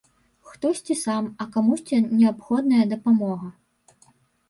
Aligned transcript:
Хтосьці 0.53 0.97
сам, 1.01 1.23
а 1.45 1.47
камусьці 1.57 2.01
неабходная 2.19 2.83
дапамога. 2.97 3.47